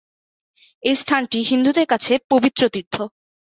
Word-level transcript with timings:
এই 0.83 0.95
স্থানটি 0.95 1.39
হিন্দুদের 1.41 1.87
কাছে 1.87 2.13
পবিত্র 2.31 2.61
তীর্থ। 2.73 2.95